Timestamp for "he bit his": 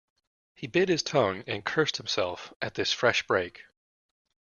0.55-1.03